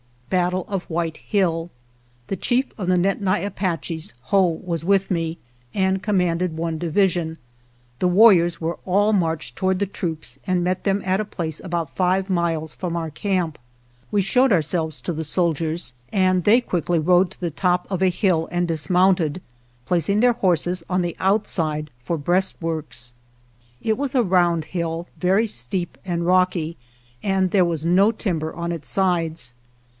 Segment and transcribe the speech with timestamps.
[0.31, 1.69] Battle of White Hill
[2.27, 5.37] The chief of the Nedni Apaches, Whoa, was with me
[5.73, 7.37] and commanded one division.
[7.99, 11.25] The warriors were all marched toward the 99 GERONIMO troops and met them at a
[11.25, 13.59] place about five miles from our camp.
[14.09, 18.01] We showed our selves to the soldiers and they quickly rode to the top of
[18.01, 19.41] a hill and dismounted,
[19.85, 23.13] placing their horses on the outside for breastworks.
[23.81, 26.77] It was a round hill, very steep and rocky,
[27.21, 29.53] and there was no timber on its sides.